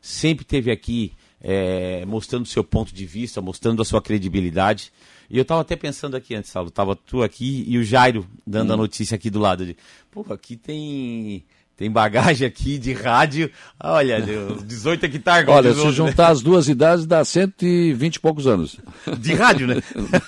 sempre 0.02 0.44
teve 0.44 0.70
aqui 0.70 1.14
é, 1.44 2.06
mostrando 2.06 2.44
o 2.44 2.48
seu 2.48 2.64
ponto 2.64 2.96
de 2.96 3.06
vista, 3.06 3.42
mostrando 3.42 3.82
a 3.82 3.86
sua 3.86 4.02
credibilidade. 4.02 4.92
E 5.30 5.38
eu 5.38 5.42
estava 5.42 5.62
até 5.62 5.76
pensando 5.76 6.16
aqui 6.16 6.34
antes, 6.34 6.50
Saulo, 6.50 6.72
tava 6.72 6.96
tu 6.96 7.22
aqui 7.22 7.66
e 7.68 7.78
o 7.78 7.84
Jairo 7.84 8.26
dando 8.48 8.70
hum. 8.70 8.74
a 8.74 8.78
notícia 8.78 9.16
aqui 9.16 9.30
do 9.30 9.40
lado. 9.40 9.66
De, 9.66 9.76
Pô, 10.10 10.26
aqui 10.32 10.56
tem 10.56 11.44
tem 11.76 11.90
bagagem 11.90 12.48
aqui 12.48 12.78
de 12.78 12.94
rádio. 12.94 13.52
Olha, 13.80 14.22
18 14.64 15.06
hectares. 15.06 15.50
Olha, 15.50 15.74
se 15.74 15.92
juntar 15.92 16.30
as 16.30 16.42
duas 16.42 16.70
idades 16.70 17.06
dá 17.06 17.26
120 17.26 18.16
e 18.16 18.20
poucos 18.20 18.46
anos. 18.46 18.80
De 19.18 19.34
rádio, 19.34 19.68
né? 19.68 19.76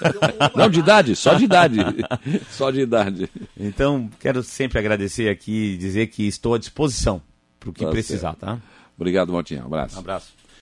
Não, 0.56 0.70
de 0.70 0.80
idade, 0.80 1.16
só 1.16 1.36
de 1.36 1.46
idade. 1.46 1.78
Só 2.50 2.72
de 2.72 2.82
idade. 2.82 3.30
Então, 3.58 4.10
quero 4.20 4.42
sempre 4.42 4.80
agradecer 4.80 5.30
aqui 5.30 5.74
e 5.74 5.78
dizer 5.78 6.08
que 6.08 6.28
estou 6.28 6.56
à 6.56 6.58
disposição 6.58 7.22
para 7.60 7.70
o 7.70 7.74
que 7.74 7.86
tá 7.86 7.92
precisar, 7.92 8.30
certo. 8.30 8.40
tá? 8.40 8.60
Obrigado, 8.98 9.32
Montinha. 9.32 9.62
Um 9.62 9.68
abraço. 9.68 9.96
Um 9.96 10.00
abraço. 10.00 10.35